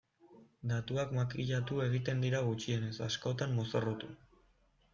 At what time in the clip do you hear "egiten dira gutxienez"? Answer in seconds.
1.85-2.91